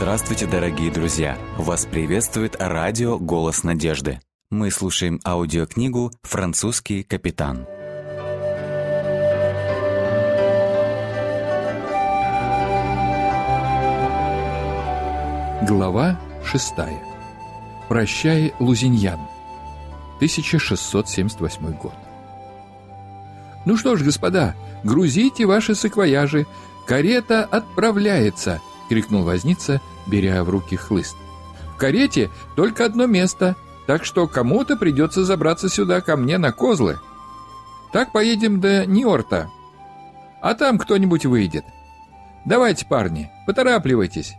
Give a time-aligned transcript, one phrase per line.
[0.00, 1.38] Здравствуйте, дорогие друзья!
[1.58, 4.18] Вас приветствует радио «Голос надежды».
[4.50, 7.66] Мы слушаем аудиокнигу «Французский капитан».
[15.68, 16.72] Глава 6.
[17.90, 19.20] Прощай, Лузиньян.
[20.16, 21.92] 1678 год.
[23.66, 26.46] Ну что ж, господа, грузите ваши саквояжи.
[26.86, 31.16] Карета отправляется, крикнул возница, беря в руки хлыст.
[31.74, 33.54] В карете только одно место,
[33.86, 36.98] так что кому-то придется забраться сюда ко мне на козлы.
[37.92, 39.48] Так поедем до Ниорта.
[40.42, 41.64] А там кто-нибудь выйдет.
[42.44, 44.34] Давайте, парни, поторапливайтесь.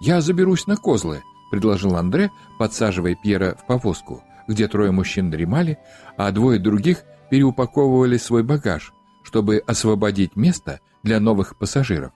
[0.00, 2.30] Я заберусь на козлы, предложил Андре,
[2.60, 5.78] подсаживая Пьера в повозку, где трое мужчин дремали,
[6.16, 8.92] а двое других переупаковывали свой багаж,
[9.24, 12.12] чтобы освободить место для новых пассажиров.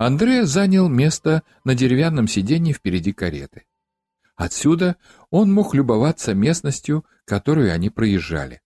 [0.00, 3.64] Андре занял место на деревянном сиденье впереди кареты.
[4.34, 4.96] Отсюда
[5.28, 8.62] он мог любоваться местностью, которую они проезжали.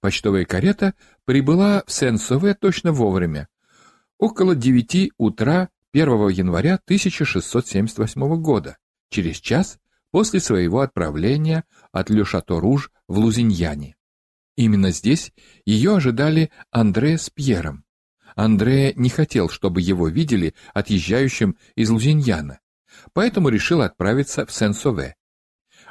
[0.00, 0.94] Почтовая карета
[1.26, 3.48] прибыла в Сен-Сове точно вовремя,
[4.16, 8.78] около девяти утра 1 января 1678 года,
[9.10, 9.78] через час
[10.10, 13.94] после своего отправления от Ле-Шато-Руж в Лузиньяне.
[14.56, 15.34] Именно здесь
[15.66, 17.85] ее ожидали Андре с Пьером.
[18.36, 22.60] Андре не хотел, чтобы его видели отъезжающим из Лузиньяна,
[23.14, 25.16] поэтому решил отправиться в Сен-Сове.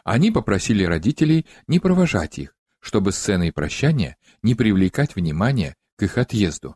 [0.03, 6.75] Они попросили родителей не провожать их, чтобы сценой прощания не привлекать внимания к их отъезду.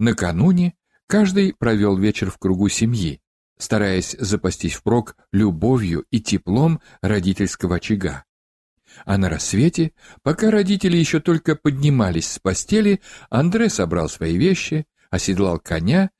[0.00, 0.74] Накануне
[1.06, 3.20] каждый провел вечер в кругу семьи,
[3.56, 8.24] стараясь запастись впрок любовью и теплом родительского очага.
[9.04, 9.92] А на рассвете,
[10.22, 16.10] пока родители еще только поднимались с постели, Андре собрал свои вещи, оседлал коня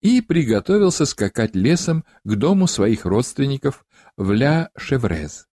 [0.00, 3.84] и приготовился скакать лесом к дому своих родственников
[4.16, 5.46] в Ля-Шеврез.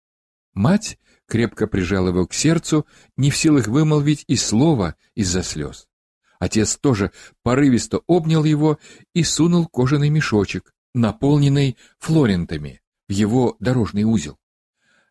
[0.54, 2.86] Мать крепко прижала его к сердцу,
[3.16, 5.86] не в силах вымолвить и слова из-за слез.
[6.38, 8.78] Отец тоже порывисто обнял его
[9.12, 14.38] и сунул кожаный мешочек, наполненный флорентами, в его дорожный узел.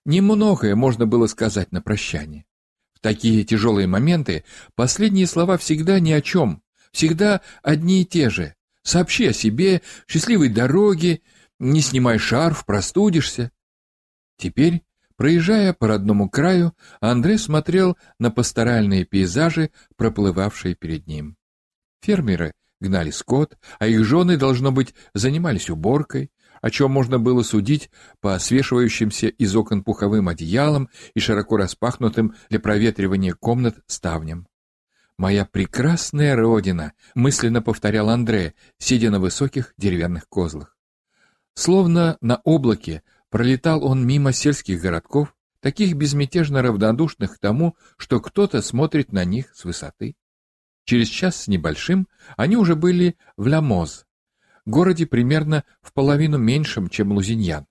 [0.08, 2.46] Немногое можно было сказать на прощание.
[2.94, 6.64] В такие тяжелые моменты последние слова всегда ни о чем,
[6.94, 8.56] всегда одни и те же.
[8.84, 11.20] Сообщи о себе, счастливой дороге,
[11.60, 13.52] не снимай шарф, простудишься.
[14.38, 14.82] Теперь,
[15.18, 21.36] проезжая по родному краю, Андрей смотрел на пасторальные пейзажи, проплывавшие перед ним.
[22.02, 26.32] Фермеры гнали скот, а их жены, должно быть, занимались уборкой,
[26.62, 32.60] о чем можно было судить по свешивающимся из окон пуховым одеялам и широко распахнутым для
[32.60, 34.48] проветривания комнат ставням.
[35.18, 40.78] «Моя прекрасная родина!»— мысленно повторял Андре, сидя на высоких деревянных козлах.
[41.56, 48.62] Словно на облаке пролетал он мимо сельских городков, таких безмятежно равнодушных к тому, что кто-то
[48.62, 50.16] смотрит на них с высоты.
[50.86, 52.08] Через час с небольшим
[52.38, 54.06] они уже были в Ламоз,
[54.70, 57.66] городе примерно в половину меньшем, чем Лузиньян.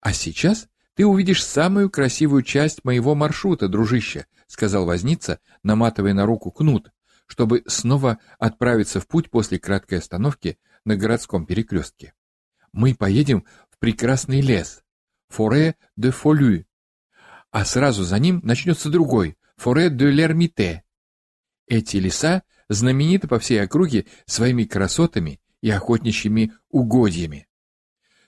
[0.00, 6.50] А сейчас ты увидишь самую красивую часть моего маршрута, дружище, сказал возница, наматывая на руку
[6.50, 6.90] кнут,
[7.26, 12.14] чтобы снова отправиться в путь после краткой остановки на городском перекрестке.
[12.72, 14.82] Мы поедем в прекрасный лес,
[15.28, 16.64] Форе де Фолю,
[17.50, 20.84] а сразу за ним начнется другой, Форе де Лермите.
[21.66, 27.48] Эти леса знамениты по всей округе своими красотами и охотничьими угодьями.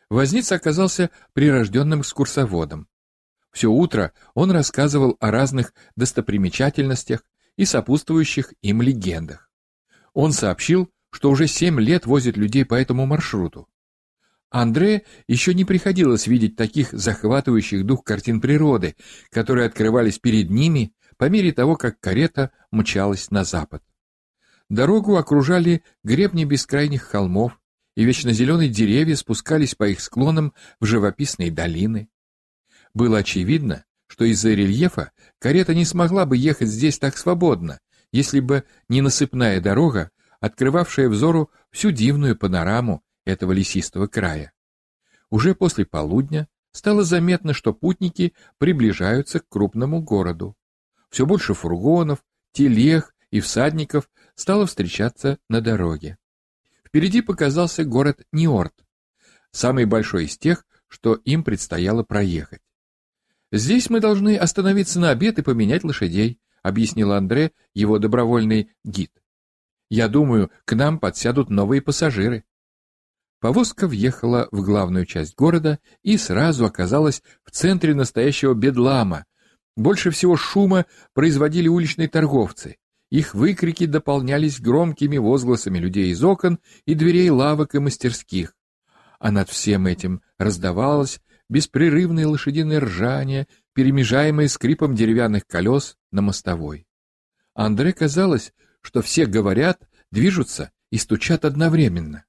[0.08, 2.88] Возница оказался прирожденным экскурсоводом.
[3.52, 7.22] Все утро он рассказывал о разных достопримечательностях
[7.58, 9.50] и сопутствующих им легендах.
[10.14, 13.68] Он сообщил, что уже семь лет возит людей по этому маршруту.
[14.48, 18.96] Андре еще не приходилось видеть таких захватывающих дух картин природы,
[19.28, 23.82] которые открывались перед ними по мере того, как карета мчалась на запад.
[24.68, 27.60] Дорогу окружали гребни бескрайних холмов,
[27.94, 32.08] и вечно зеленые деревья спускались по их склонам в живописные долины.
[32.92, 37.80] Было очевидно, что из-за рельефа карета не смогла бы ехать здесь так свободно,
[38.12, 40.10] если бы не насыпная дорога,
[40.40, 44.52] открывавшая взору всю дивную панораму этого лесистого края.
[45.30, 50.56] Уже после полудня стало заметно, что путники приближаются к крупному городу.
[51.10, 56.18] Все больше фургонов, телег и всадников стало встречаться на дороге.
[56.84, 58.74] Впереди показался город Ниорт,
[59.50, 62.60] самый большой из тех, что им предстояло проехать.
[63.52, 69.12] «Здесь мы должны остановиться на обед и поменять лошадей», объяснил Андре, его добровольный гид.
[69.88, 72.44] «Я думаю, к нам подсядут новые пассажиры».
[73.40, 79.26] Повозка въехала в главную часть города и сразу оказалась в центре настоящего бедлама.
[79.76, 82.78] Больше всего шума производили уличные торговцы.
[83.10, 88.54] Их выкрики дополнялись громкими возгласами людей из окон и дверей лавок и мастерских.
[89.18, 96.86] А над всем этим раздавалось беспрерывное лошадиное ржание, перемежаемое скрипом деревянных колес на мостовой.
[97.54, 102.24] Андре казалось, что все говорят, движутся и стучат одновременно.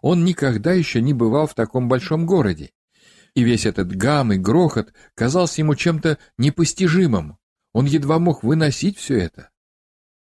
[0.00, 2.70] Он никогда еще не бывал в таком большом городе,
[3.34, 7.38] и весь этот гам и грохот казался ему чем-то непостижимым.
[7.72, 9.50] Он едва мог выносить все это.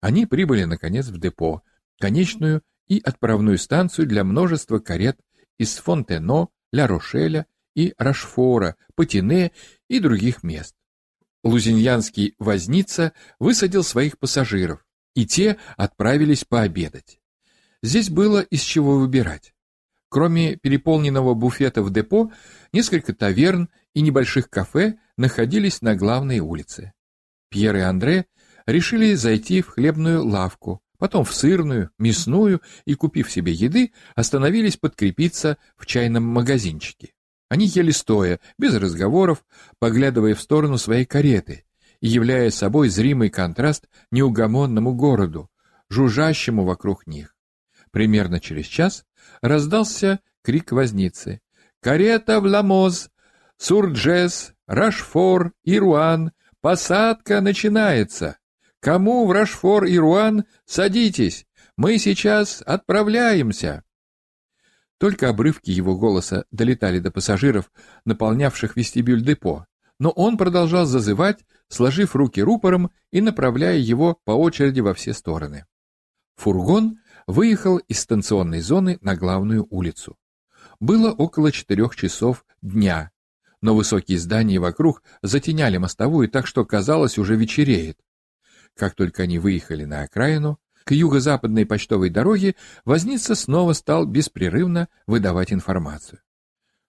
[0.03, 1.63] Они прибыли, наконец, в депо,
[1.97, 5.17] конечную и отправную станцию для множества карет
[5.57, 9.53] из Фонтено, Ля-Рошеля и Рашфора, Патине
[9.88, 10.75] и других мест.
[11.41, 14.85] Лузиньянский возница высадил своих пассажиров,
[15.15, 17.21] и те отправились пообедать.
[17.81, 19.53] Здесь было из чего выбирать.
[20.09, 22.29] Кроме переполненного буфета в депо,
[22.73, 26.91] несколько таверн и небольших кафе находились на главной улице.
[27.50, 28.25] Пьер и Андре
[28.65, 35.57] решили зайти в хлебную лавку, потом в сырную, мясную и, купив себе еды, остановились подкрепиться
[35.75, 37.13] в чайном магазинчике.
[37.50, 39.45] Они ели стоя, без разговоров,
[39.80, 41.65] поглядывая в сторону своей кареты
[42.00, 45.50] и являя собой зримый контраст неугомонному городу,
[45.89, 47.36] жужжащему вокруг них.
[47.92, 49.06] Примерно через час
[49.42, 51.42] раздался крик возницы.
[51.80, 53.10] «Карета в Ламоз!
[53.57, 54.54] Сурджес!
[54.68, 55.54] Рашфор!
[55.63, 56.31] Ируан!
[56.62, 58.38] Посадка начинается!»
[58.83, 61.45] Кому в Рашфор и Руан садитесь?
[61.77, 63.85] Мы сейчас отправляемся.
[64.97, 67.71] Только обрывки его голоса долетали до пассажиров,
[68.03, 69.68] наполнявших вестибюль депо,
[70.00, 75.65] но он продолжал зазывать, сложив руки рупором и направляя его по очереди во все стороны.
[76.36, 80.18] Фургон выехал из станционной зоны на главную улицу.
[80.81, 83.12] Было около четырех часов дня,
[83.62, 87.97] но высокие здания вокруг затеняли мостовую так, что казалось уже вечереет.
[88.75, 92.56] Как только они выехали на окраину, к юго-западной почтовой дороге
[92.86, 96.20] возница снова стал беспрерывно выдавать информацию.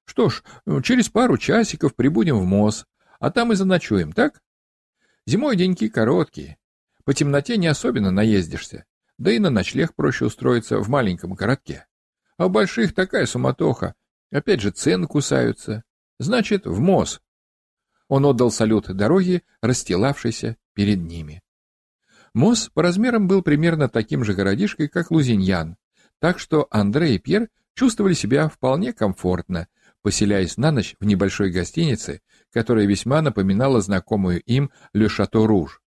[0.05, 0.43] Что ж,
[0.83, 2.87] через пару часиков прибудем в МОЗ,
[3.21, 4.43] а там и заночуем, так?
[5.27, 6.59] Зимой деньки короткие.
[7.05, 8.85] По темноте не особенно наездишься,
[9.19, 11.87] да и на ночлег проще устроиться в маленьком городке.
[12.37, 13.95] А в больших такая суматоха,
[14.33, 15.85] опять же цены кусаются.
[16.19, 17.23] Значит, в МОЗ.
[18.09, 21.44] Он отдал салют дороги, расстилавшейся перед ними.
[22.35, 25.77] Мос по размерам был примерно таким же городишкой, как Лузиньян,
[26.19, 29.69] так что Андре и Пьер чувствовали себя вполне комфортно,
[30.03, 32.21] поселяясь на ночь в небольшой гостинице,
[32.53, 35.81] которая весьма напоминала знакомую им Ле Шато Руж.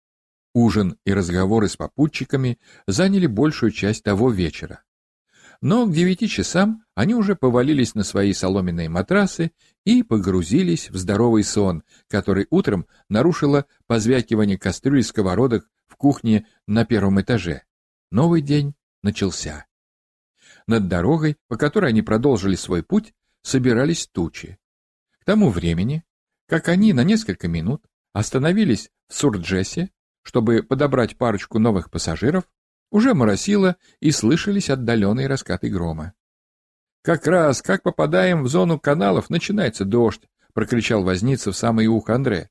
[0.54, 4.84] Ужин и разговоры с попутчиками заняли большую часть того вечера.
[5.62, 9.52] Но к девяти часам они уже повалились на свои соломенные матрасы
[9.84, 16.84] и погрузились в здоровый сон, который утром нарушило позвякивание кастрюль и сковородок в кухне на
[16.84, 17.64] первом этаже.
[18.12, 19.66] Новый день начался.
[20.68, 23.14] Над дорогой, по которой они продолжили свой путь,
[23.44, 24.60] собирались тучи.
[25.22, 26.04] К тому времени,
[26.48, 29.90] как они на несколько минут остановились в Сурджесе,
[30.22, 32.44] чтобы подобрать парочку новых пассажиров,
[32.92, 36.14] уже моросило и слышались отдаленные раскаты грома.
[37.04, 42.50] «Как раз, как попадаем в зону каналов, начинается дождь»,— прокричал возница в самое ухо Андре.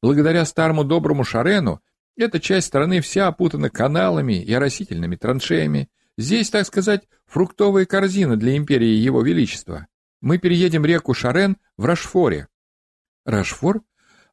[0.00, 1.82] «Благодаря старому доброму Шарену
[2.16, 5.88] эта часть страны вся опутана каналами и оросительными траншеями.
[6.18, 9.86] Здесь, так сказать, фруктовая корзина для империи Его Величества.
[10.20, 12.48] Мы переедем реку Шарен в Рашфоре.
[13.24, 13.82] Рашфор,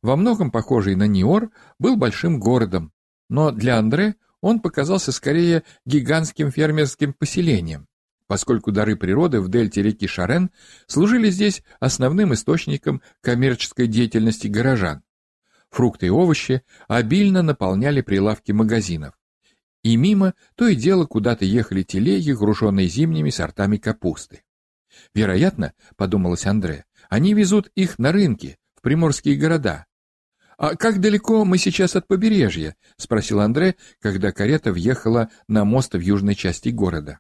[0.02, 2.92] во многом похожий на Ниор, был большим городом,
[3.30, 7.88] но для Андре он показался скорее гигантским фермерским поселением,
[8.28, 10.52] поскольку дары природы в дельте реки Шарен
[10.88, 15.04] служили здесь основным источником коммерческой деятельности горожан.
[15.70, 19.14] Фрукты и овощи обильно наполняли прилавки магазинов.
[19.84, 24.44] И мимо то и дело куда-то ехали телеги, груженные зимними сортами капусты.
[25.14, 29.86] Вероятно, подумалось Андре, они везут их на рынки, в приморские города.
[30.58, 36.00] «А как далеко мы сейчас от побережья?»— спросил Андре, когда карета въехала на мост в
[36.00, 37.20] южной части города.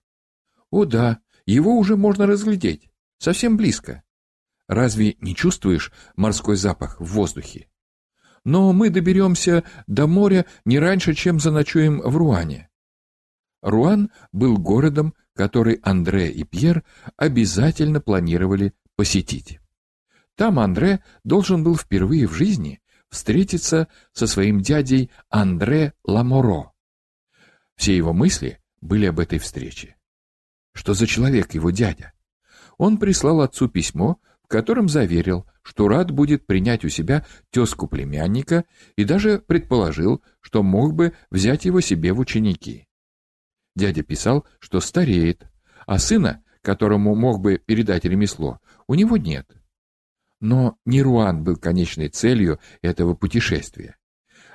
[0.71, 2.89] «О да, его уже можно разглядеть.
[3.17, 4.03] Совсем близко.
[4.67, 7.69] Разве не чувствуешь морской запах в воздухе?
[8.43, 12.69] Но мы доберемся до моря не раньше, чем заночуем в Руане.
[13.61, 16.83] Руан был городом, который Андре и Пьер
[17.17, 19.59] обязательно планировали посетить.
[20.35, 26.71] Там Андре должен был впервые в жизни встретиться со своим дядей Андре Ламоро.
[27.75, 29.95] Все его мысли были об этой встрече.
[30.73, 32.13] Что за человек его дядя?
[32.77, 34.19] Он прислал отцу письмо,
[34.49, 38.65] в котором заверил, что рад будет принять у себя тезку племянника
[38.95, 42.87] и даже предположил, что мог бы взять его себе в ученики.
[43.75, 45.45] Дядя писал, что стареет,
[45.85, 49.47] а сына, которому мог бы передать ремесло, у него нет.
[50.41, 53.97] Но не Руан был конечной целью этого путешествия.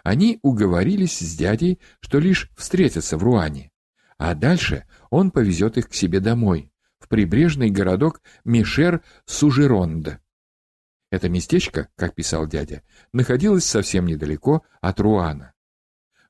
[0.02, 3.70] Они уговорились с дядей, что лишь встретятся в Руане,
[4.18, 6.72] а дальше он повезет их к себе домой,
[7.04, 10.20] в прибрежный городок Мишер-Сужеронда.
[11.11, 12.82] Это местечко, как писал дядя,
[13.12, 15.52] находилось совсем недалеко от Руана.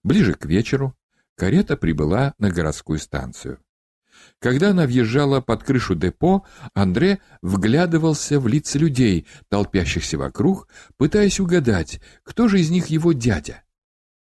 [0.02, 0.96] Ближе к вечеру
[1.36, 3.60] карета прибыла на городскую станцию.
[4.40, 12.00] Когда она въезжала под крышу депо, Андре вглядывался в лица людей, толпящихся вокруг, пытаясь угадать,
[12.24, 13.62] кто же из них его дядя.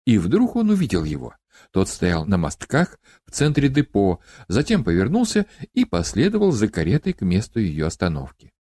[0.05, 1.33] И вдруг он увидел его.
[1.71, 7.59] Тот стоял на мостках в центре депо, затем повернулся и последовал за каретой к месту
[7.59, 8.53] ее остановки.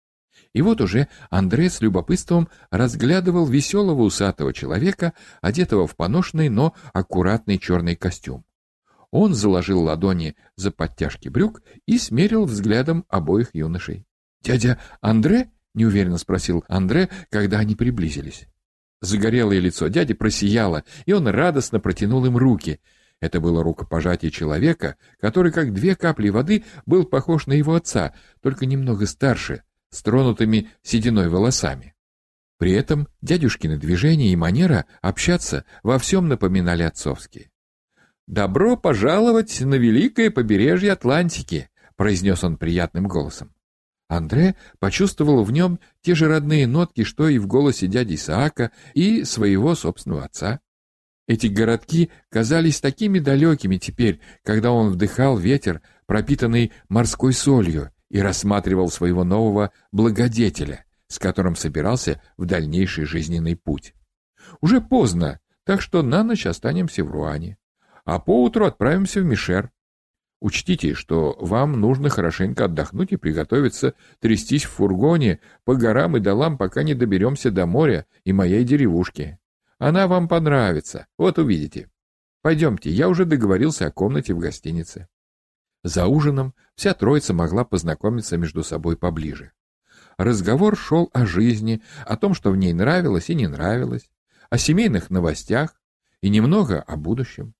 [0.53, 7.59] И вот уже Андре с любопытством разглядывал веселого усатого человека, одетого в поношенный, но аккуратный
[7.59, 8.45] черный костюм.
[9.11, 14.05] Он заложил ладони за подтяжки брюк и смерил взглядом обоих юношей.
[14.41, 18.47] «Дядя Андре?»— неуверенно спросил Андре, когда они приблизились.
[19.01, 22.79] Загорелое лицо дяди просияло, и он радостно протянул им руки.
[23.21, 28.65] Это было рукопожатие человека, который, как две капли воды, был похож на его отца, только
[28.65, 31.95] немного старше, с тронутыми сединой волосами.
[32.57, 37.51] При этом дядюшкины движения и манера общаться во всем напоминали отцовские.
[38.27, 43.53] «Добро пожаловать на великое побережье Атлантики»,— произнес он приятным голосом.
[44.09, 49.23] Андре почувствовал в нем те же родные нотки, что и в голосе дяди Исаака и
[49.23, 50.59] своего собственного отца.
[51.27, 58.89] Эти городки казались такими далекими теперь, когда он вдыхал ветер, пропитанный морской солью, и рассматривал
[58.89, 63.93] своего нового благодетеля, с которым собирался в дальнейший жизненный путь.
[64.61, 67.59] Уже поздно, так что на ночь останемся в Руане,
[68.05, 69.69] а поутру отправимся в Мишер.
[70.41, 76.57] Учтите, что вам нужно хорошенько отдохнуть и приготовиться трястись в фургоне по горам и долам,
[76.57, 79.37] пока не доберемся до моря и моей деревушки.
[79.79, 81.89] Она вам понравится, вот увидите.
[82.41, 85.09] Пойдемте, я уже договорился о комнате в гостинице.
[85.83, 89.51] За ужином вся троица могла познакомиться между собой поближе.
[90.17, 94.09] Разговор шел о жизни, о том, что в ней нравилось и не нравилось,
[94.49, 95.81] о семейных новостях
[96.21, 97.53] и немного о будущем.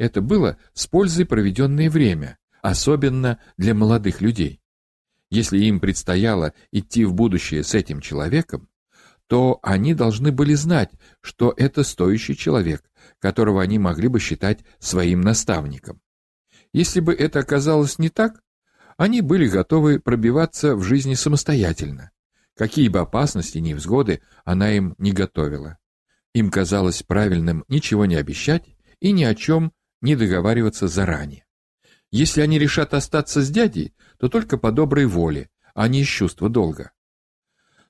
[0.00, 4.62] Это было с пользой проведенное время, особенно для молодых людей.
[5.28, 8.70] Если им предстояло идти в будущее с этим человеком,
[9.26, 10.90] то они должны были знать,
[11.20, 12.82] что это стоящий человек,
[13.18, 16.00] которого они могли бы считать своим наставником.
[16.72, 18.42] Если бы это оказалось не так,
[18.96, 22.10] они были готовы пробиваться в жизни самостоятельно.
[22.56, 25.76] Какие бы опасности, ни невзгоды она им не готовила.
[26.32, 28.64] Им казалось правильным ничего не обещать
[29.00, 31.44] и ни о чем не договариваться заранее.
[32.10, 36.48] Если они решат остаться с дядей, то только по доброй воле, а не из чувства
[36.48, 36.92] долга.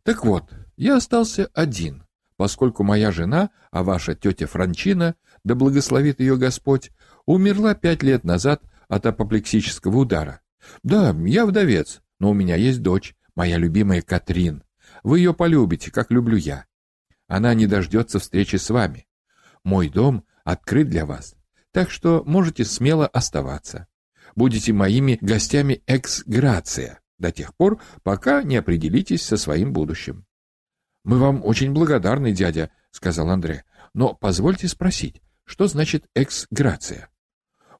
[0.02, 2.04] Так вот, я остался один,
[2.36, 5.14] поскольку моя жена, а ваша тетя Франчина,
[5.44, 6.90] да благословит ее Господь,
[7.24, 10.40] умерла пять лет назад от апоплексического удара.
[10.82, 14.62] Да, я вдовец, но у меня есть дочь, моя любимая Катрин.
[15.02, 16.66] Вы ее полюбите, как люблю я.
[17.26, 19.06] Она не дождется встречи с вами.
[19.64, 21.36] Мой дом открыт для вас
[21.72, 23.86] так что можете смело оставаться.
[24.36, 30.24] Будете моими гостями экс-грация до тех пор, пока не определитесь со своим будущим.—
[31.04, 37.08] Мы вам очень благодарны, дядя,— сказал Андре,— но позвольте спросить, что значит экс-грация?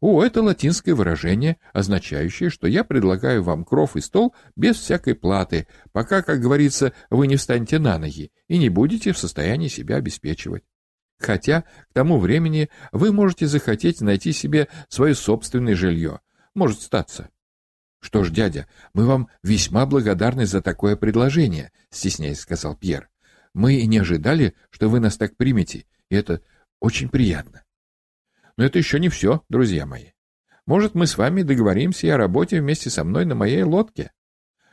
[0.01, 5.67] О, это латинское выражение, означающее, что я предлагаю вам кров и стол без всякой платы,
[5.93, 10.65] пока, как говорится, вы не встанете на ноги и не будете в состоянии себя обеспечивать.
[11.21, 16.21] Хотя к тому времени вы можете захотеть найти себе свое собственное жилье.
[16.55, 17.29] Может статься.
[18.01, 23.11] Что ж, дядя, мы вам весьма благодарны за такое предложение, стесняясь, сказал Пьер.
[23.53, 26.41] Мы не ожидали, что вы нас так примете, и это
[26.81, 27.65] очень приятно.
[28.57, 30.13] Но это еще не все, друзья мои.
[30.67, 34.13] Может, мы с вами договоримся и о работе вместе со мной на моей лодке.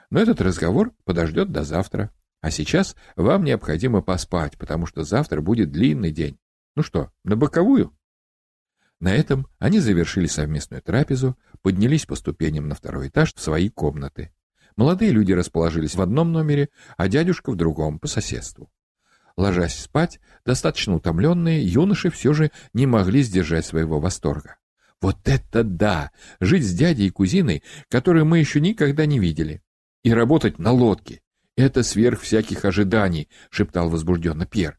[0.10, 2.12] Но этот разговор подождет до завтра.
[2.42, 6.40] А сейчас вам необходимо поспать, потому что завтра будет длинный день.
[6.76, 7.98] Ну что, на боковую?
[9.00, 14.34] На этом они завершили совместную трапезу, поднялись по ступеням на второй этаж в свои комнаты.
[14.76, 18.72] Молодые люди расположились в одном номере, а дядюшка в другом, по соседству.
[19.36, 24.58] Ложась спать, достаточно утомленные, юноши все же не могли сдержать своего восторга.
[25.00, 26.12] Вот это да!
[26.40, 29.62] Жить с дядей и кузиной, которую мы еще никогда не видели.
[30.04, 31.22] и работать на лодке.
[31.58, 34.78] Это сверх всяких ожиданий, шептал возбужденно Пьер.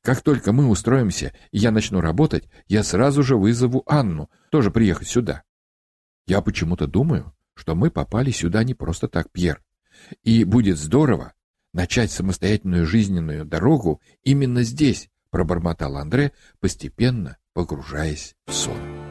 [0.00, 5.08] Как только мы устроимся, и я начну работать, я сразу же вызову Анну, тоже приехать
[5.08, 5.42] сюда.
[6.26, 9.62] Я почему-то думаю, что мы попали сюда не просто так, Пьер.
[10.22, 11.34] И будет здорово
[11.72, 19.03] начать самостоятельную жизненную дорогу именно здесь, пробормотал Андре, постепенно погружаясь в сон.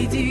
[0.00, 0.29] lady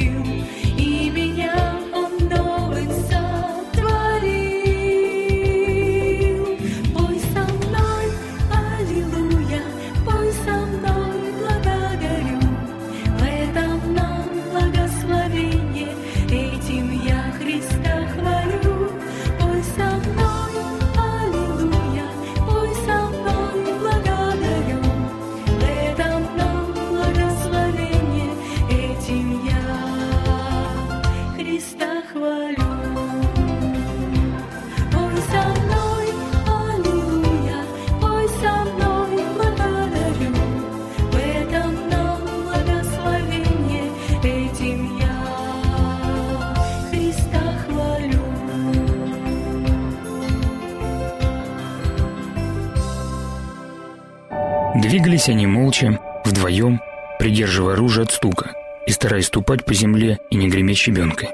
[54.82, 56.80] Двигались они молча, вдвоем,
[57.20, 58.54] придерживая оружие от стука
[58.88, 61.30] и стараясь ступать по земле и не греметь щебенкой.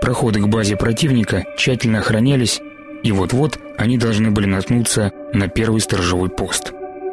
[0.00, 2.60] Проходы к базе противника тщательно охранялись,
[3.04, 6.72] и вот-вот они должны были наткнуться на первый сторожевой пост.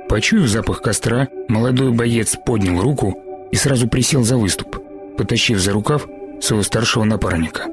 [0.10, 4.80] Почуяв запах костра, молодой боец поднял руку и сразу присел за выступ,
[5.20, 6.08] потащив за рукав
[6.42, 7.66] своего старшего напарника.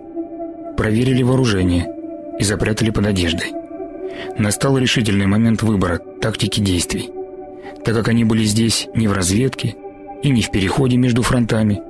[0.77, 1.89] Проверили вооружение
[2.39, 3.53] и запрятали под одеждой.
[4.37, 7.16] Настал решительный момент выбора тактики действий
[7.87, 9.77] так как они были здесь не в разведке
[10.25, 11.81] и не в переходе между фронтами,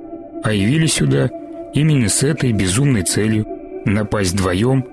[0.43, 1.31] а явились сюда
[1.73, 3.47] именно с этой безумной целью
[3.83, 4.85] напасть вдвоем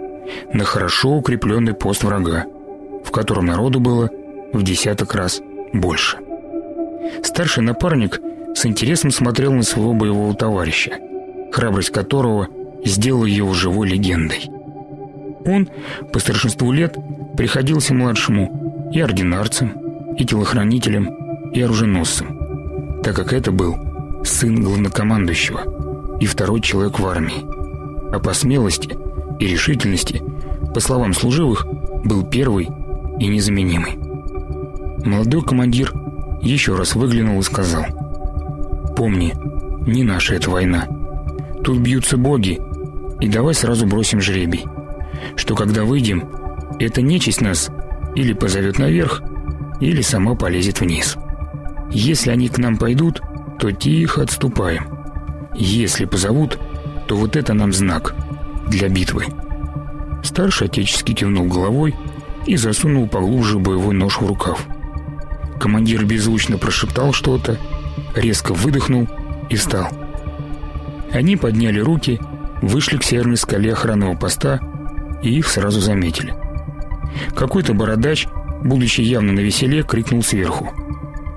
[0.54, 2.46] на хорошо укрепленный пост врага,
[3.04, 4.08] в котором народу было
[4.54, 5.42] в десяток раз
[5.74, 6.16] больше.
[7.22, 8.18] Старший напарник
[8.54, 10.92] с интересом смотрел на своего боевого товарища,
[11.52, 12.48] храбрость которого
[12.82, 14.48] сделала его живой легендой.
[15.44, 15.68] Он,
[16.14, 16.96] по старшинству лет,
[17.36, 19.83] приходился младшему и ординарцем,
[20.18, 22.38] и телохранителем, и оруженосцем.
[23.02, 23.76] так как это был
[24.24, 27.44] сын главнокомандующего и второй человек в армии.
[28.12, 28.96] А по смелости
[29.38, 30.22] и решительности,
[30.72, 31.66] по словам служивых,
[32.04, 32.68] был первый
[33.18, 33.98] и незаменимый.
[35.04, 35.92] Молодой командир
[36.40, 37.84] еще раз выглянул и сказал
[38.96, 39.34] «Помни,
[39.86, 40.86] не наша эта война.
[41.62, 42.60] Тут бьются боги,
[43.20, 44.64] и давай сразу бросим жребий,
[45.36, 46.24] что когда выйдем,
[46.78, 47.70] эта нечисть нас
[48.14, 49.22] или позовет наверх,
[49.80, 51.16] или сама полезет вниз.
[51.90, 53.22] Если они к нам пойдут,
[53.58, 54.98] то тихо отступаем.
[55.54, 56.58] Если позовут,
[57.06, 58.14] то вот это нам знак
[58.68, 59.26] для битвы.
[60.22, 61.94] Старший отечески кивнул головой
[62.46, 64.66] и засунул поглубже боевой нож в рукав.
[65.60, 67.58] Командир беззвучно прошептал что-то,
[68.14, 69.08] резко выдохнул
[69.48, 69.88] и встал.
[71.12, 72.20] Они подняли руки,
[72.60, 74.60] вышли к северной скале охранного поста
[75.22, 76.34] и их сразу заметили.
[77.34, 78.26] Какой-то бородач,
[78.64, 80.70] будучи явно на веселе, крикнул сверху.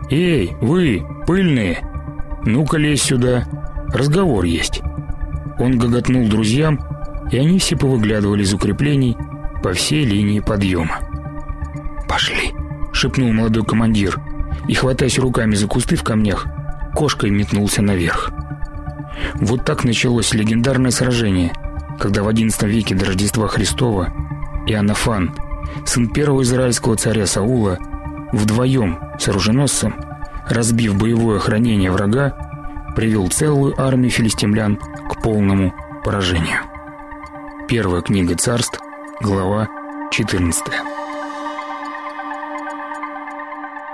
[0.10, 1.86] «Эй, вы, пыльные!
[2.46, 3.46] Ну-ка лезь сюда,
[3.94, 4.82] разговор есть!»
[5.60, 6.80] Он гоготнул друзьям,
[7.32, 9.18] и они все повыглядывали из укреплений
[9.62, 11.00] по всей линии подъема.
[12.08, 12.54] «Пошли!»—
[12.94, 14.20] шепнул молодой командир,
[14.68, 16.46] и, хватаясь руками за кусты в камнях,
[16.96, 18.32] кошкой метнулся наверх.
[19.36, 21.52] Вот так началось легендарное сражение,
[22.00, 24.14] когда в XI веке до Рождества Христова
[24.68, 25.34] Иоаннафан,
[25.86, 27.78] сын первого израильского царя Саула,
[28.32, 29.96] вдвоем с оруженосцем,
[30.50, 36.60] разбив боевое охранение врага, привел целую армию филистимлян к полному поражению.
[37.68, 38.80] Первая книга царств,
[39.22, 39.68] глава
[40.12, 40.64] 14.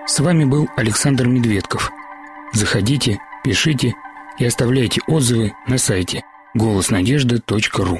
[0.05, 1.91] С вами был Александр Медведков.
[2.51, 3.95] Заходите, пишите
[4.37, 7.99] и оставляйте отзывы на сайте голоснадежды.ру.